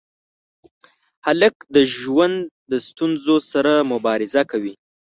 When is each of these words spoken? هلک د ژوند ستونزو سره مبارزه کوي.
هلک 1.25 1.55
د 1.75 1.77
ژوند 1.97 2.37
ستونزو 2.87 3.35
سره 3.51 3.73
مبارزه 3.91 4.41
کوي. 4.51 4.73